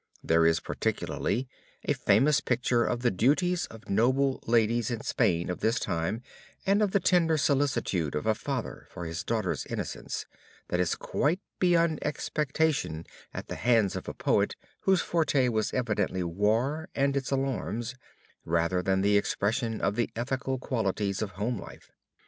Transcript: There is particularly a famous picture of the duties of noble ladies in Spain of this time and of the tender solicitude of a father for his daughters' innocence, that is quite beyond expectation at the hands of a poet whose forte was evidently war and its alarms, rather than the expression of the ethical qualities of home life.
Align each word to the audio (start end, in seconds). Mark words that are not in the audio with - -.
There 0.23 0.47
is 0.47 0.59
particularly 0.59 1.47
a 1.85 1.93
famous 1.93 2.41
picture 2.41 2.83
of 2.83 3.01
the 3.03 3.11
duties 3.11 3.67
of 3.67 3.87
noble 3.87 4.41
ladies 4.47 4.89
in 4.89 5.01
Spain 5.01 5.47
of 5.51 5.59
this 5.59 5.77
time 5.79 6.23
and 6.65 6.81
of 6.81 6.89
the 6.89 6.99
tender 6.99 7.37
solicitude 7.37 8.15
of 8.15 8.25
a 8.25 8.33
father 8.33 8.87
for 8.89 9.05
his 9.05 9.23
daughters' 9.23 9.63
innocence, 9.67 10.25
that 10.69 10.79
is 10.79 10.95
quite 10.95 11.39
beyond 11.59 11.99
expectation 12.01 13.05
at 13.31 13.47
the 13.47 13.53
hands 13.57 13.95
of 13.95 14.07
a 14.09 14.13
poet 14.15 14.55
whose 14.79 15.01
forte 15.01 15.49
was 15.49 15.71
evidently 15.71 16.23
war 16.23 16.89
and 16.95 17.15
its 17.15 17.29
alarms, 17.29 17.93
rather 18.43 18.81
than 18.81 19.01
the 19.01 19.17
expression 19.19 19.81
of 19.81 19.95
the 19.95 20.09
ethical 20.15 20.57
qualities 20.57 21.21
of 21.21 21.33
home 21.33 21.59
life. 21.59 21.91